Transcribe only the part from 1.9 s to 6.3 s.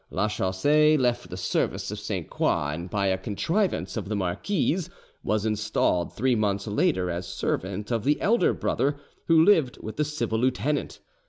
of Sainte Croix, and by a contrivance of the marquise was installed